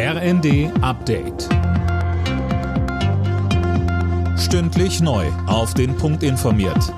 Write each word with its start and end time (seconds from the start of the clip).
RND 0.00 0.70
Update. 0.80 1.48
Stündlich 4.38 5.00
neu. 5.00 5.26
Auf 5.48 5.74
den 5.74 5.96
Punkt 5.96 6.22
informiert. 6.22 6.94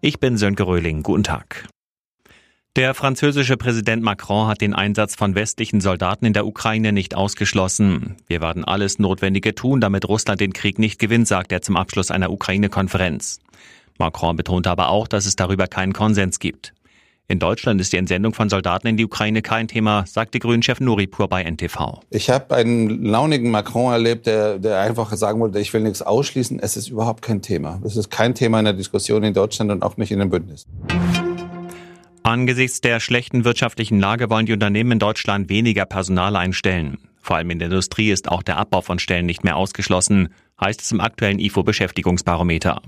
Ich 0.00 0.20
bin 0.20 0.38
Sönke 0.38 0.66
Röhling. 0.66 1.02
Guten 1.02 1.22
Tag. 1.22 1.68
Der 2.76 2.94
französische 2.94 3.58
Präsident 3.58 4.02
Macron 4.02 4.46
hat 4.46 4.62
den 4.62 4.72
Einsatz 4.72 5.16
von 5.16 5.34
westlichen 5.34 5.82
Soldaten 5.82 6.24
in 6.24 6.32
der 6.32 6.46
Ukraine 6.46 6.92
nicht 6.92 7.14
ausgeschlossen. 7.14 8.16
Wir 8.26 8.40
werden 8.40 8.64
alles 8.64 8.98
Notwendige 8.98 9.54
tun, 9.54 9.82
damit 9.82 10.08
Russland 10.08 10.40
den 10.40 10.54
Krieg 10.54 10.78
nicht 10.78 10.98
gewinnt, 10.98 11.28
sagt 11.28 11.52
er 11.52 11.60
zum 11.60 11.76
Abschluss 11.76 12.10
einer 12.10 12.30
Ukraine-Konferenz. 12.30 13.40
Macron 13.98 14.36
betonte 14.36 14.70
aber 14.70 14.88
auch, 14.88 15.08
dass 15.08 15.26
es 15.26 15.36
darüber 15.36 15.66
keinen 15.66 15.92
Konsens 15.92 16.38
gibt. 16.38 16.72
In 17.26 17.38
Deutschland 17.38 17.80
ist 17.80 17.90
die 17.94 17.96
Entsendung 17.96 18.34
von 18.34 18.50
Soldaten 18.50 18.86
in 18.86 18.98
die 18.98 19.04
Ukraine 19.06 19.40
kein 19.40 19.66
Thema, 19.66 20.04
sagte 20.06 20.38
Grünchef 20.38 20.78
Nuripur 20.78 21.26
bei 21.26 21.42
NTV. 21.42 22.00
Ich 22.10 22.28
habe 22.28 22.54
einen 22.54 23.02
launigen 23.02 23.50
Macron 23.50 23.92
erlebt, 23.92 24.26
der, 24.26 24.58
der 24.58 24.80
einfach 24.80 25.10
sagen 25.14 25.40
wollte, 25.40 25.58
ich 25.58 25.72
will 25.72 25.80
nichts 25.80 26.02
ausschließen. 26.02 26.58
Es 26.60 26.76
ist 26.76 26.88
überhaupt 26.88 27.22
kein 27.22 27.40
Thema. 27.40 27.80
Es 27.82 27.96
ist 27.96 28.10
kein 28.10 28.34
Thema 28.34 28.58
in 28.58 28.66
der 28.66 28.74
Diskussion 28.74 29.22
in 29.22 29.32
Deutschland 29.32 29.70
und 29.70 29.82
auch 29.82 29.96
nicht 29.96 30.12
in 30.12 30.18
dem 30.18 30.28
Bündnis. 30.28 30.66
Angesichts 32.24 32.82
der 32.82 33.00
schlechten 33.00 33.46
wirtschaftlichen 33.46 33.98
Lage 34.00 34.28
wollen 34.28 34.44
die 34.44 34.52
Unternehmen 34.52 34.92
in 34.92 34.98
Deutschland 34.98 35.48
weniger 35.48 35.86
Personal 35.86 36.36
einstellen. 36.36 36.98
Vor 37.20 37.36
allem 37.36 37.48
in 37.50 37.58
der 37.58 37.68
Industrie 37.68 38.10
ist 38.10 38.28
auch 38.28 38.42
der 38.42 38.58
Abbau 38.58 38.82
von 38.82 38.98
Stellen 38.98 39.24
nicht 39.24 39.44
mehr 39.44 39.56
ausgeschlossen, 39.56 40.28
heißt 40.60 40.82
es 40.82 40.92
im 40.92 41.00
aktuellen 41.00 41.38
IFO 41.38 41.62
Beschäftigungsbarometer. 41.62 42.82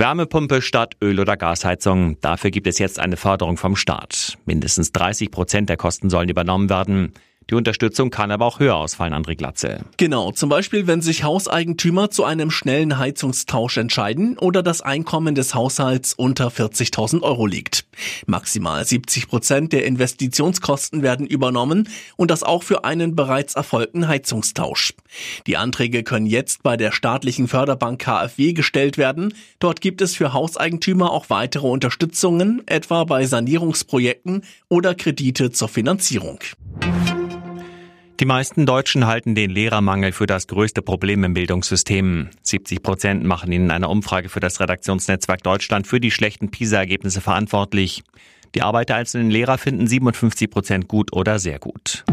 Wärmepumpe 0.00 0.62
statt 0.62 0.96
Öl- 1.02 1.20
oder 1.20 1.36
Gasheizung. 1.36 2.18
Dafür 2.22 2.50
gibt 2.50 2.66
es 2.66 2.78
jetzt 2.78 2.98
eine 2.98 3.18
Förderung 3.18 3.58
vom 3.58 3.76
Staat. 3.76 4.38
Mindestens 4.46 4.92
30 4.92 5.30
Prozent 5.30 5.68
der 5.68 5.76
Kosten 5.76 6.08
sollen 6.08 6.30
übernommen 6.30 6.70
werden. 6.70 7.12
Die 7.50 7.56
Unterstützung 7.56 8.10
kann 8.10 8.30
aber 8.30 8.46
auch 8.46 8.60
höher 8.60 8.76
ausfallen, 8.76 9.12
André 9.12 9.34
Glatze. 9.34 9.80
Genau, 9.96 10.30
zum 10.30 10.48
Beispiel, 10.48 10.86
wenn 10.86 11.02
sich 11.02 11.24
Hauseigentümer 11.24 12.08
zu 12.08 12.22
einem 12.22 12.52
schnellen 12.52 12.96
Heizungstausch 12.96 13.76
entscheiden 13.76 14.38
oder 14.38 14.62
das 14.62 14.82
Einkommen 14.82 15.34
des 15.34 15.52
Haushalts 15.52 16.14
unter 16.14 16.46
40.000 16.46 17.22
Euro 17.22 17.46
liegt. 17.46 17.86
Maximal 18.26 18.84
70 18.84 19.26
Prozent 19.26 19.72
der 19.72 19.84
Investitionskosten 19.84 21.02
werden 21.02 21.26
übernommen 21.26 21.88
und 22.14 22.30
das 22.30 22.44
auch 22.44 22.62
für 22.62 22.84
einen 22.84 23.16
bereits 23.16 23.56
erfolgten 23.56 24.06
Heizungstausch. 24.06 24.94
Die 25.48 25.56
Anträge 25.56 26.04
können 26.04 26.26
jetzt 26.26 26.62
bei 26.62 26.76
der 26.76 26.92
staatlichen 26.92 27.48
Förderbank 27.48 28.00
KfW 28.00 28.52
gestellt 28.52 28.96
werden. 28.96 29.34
Dort 29.58 29.80
gibt 29.80 30.02
es 30.02 30.14
für 30.14 30.32
Hauseigentümer 30.32 31.10
auch 31.10 31.30
weitere 31.30 31.66
Unterstützungen, 31.66 32.62
etwa 32.66 33.02
bei 33.02 33.26
Sanierungsprojekten 33.26 34.44
oder 34.68 34.94
Kredite 34.94 35.50
zur 35.50 35.68
Finanzierung. 35.68 36.38
Die 38.20 38.26
meisten 38.26 38.66
Deutschen 38.66 39.06
halten 39.06 39.34
den 39.34 39.48
Lehrermangel 39.48 40.12
für 40.12 40.26
das 40.26 40.46
größte 40.46 40.82
Problem 40.82 41.24
im 41.24 41.32
Bildungssystem. 41.32 42.28
70 42.42 42.82
Prozent 42.82 43.24
machen 43.24 43.50
ihn 43.50 43.62
in 43.64 43.70
einer 43.70 43.88
Umfrage 43.88 44.28
für 44.28 44.40
das 44.40 44.60
Redaktionsnetzwerk 44.60 45.42
Deutschland 45.42 45.86
für 45.86 46.00
die 46.00 46.10
schlechten 46.10 46.50
PISA-Ergebnisse 46.50 47.22
verantwortlich. 47.22 48.02
Die 48.54 48.60
Arbeit 48.60 48.90
der 48.90 48.96
einzelnen 48.96 49.30
Lehrer 49.30 49.56
finden 49.56 49.86
57 49.86 50.50
Prozent 50.50 50.86
gut 50.86 51.14
oder 51.14 51.38
sehr 51.38 51.58
gut. 51.58 52.04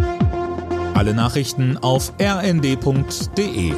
Alle 0.94 1.14
Nachrichten 1.14 1.76
auf 1.78 2.14
rnd.de 2.22 3.74